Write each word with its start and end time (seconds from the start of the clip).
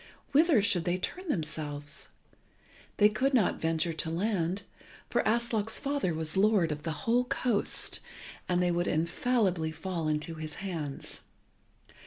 Whither 0.31 0.63
should 0.63 0.83
they 0.85 0.97
turn 0.97 1.27
themselves? 1.27 2.07
They 2.97 3.07
could 3.07 3.35
not 3.35 3.61
venture 3.61 3.93
to 3.93 4.09
land, 4.09 4.63
for 5.11 5.21
Aslog's 5.27 5.77
father 5.77 6.11
was 6.15 6.35
lord 6.35 6.71
of 6.71 6.81
the 6.81 7.05
whole 7.05 7.25
coast, 7.25 7.99
and 8.49 8.63
they 8.63 8.71
would 8.71 8.87
infallibly 8.87 9.71
fall 9.71 10.07
into 10.07 10.33
his 10.33 10.55
hands. 10.55 11.21